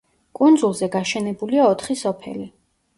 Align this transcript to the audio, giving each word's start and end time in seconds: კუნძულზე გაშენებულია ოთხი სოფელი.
კუნძულზე 0.39 0.89
გაშენებულია 0.97 1.71
ოთხი 1.77 2.01
სოფელი. 2.05 2.53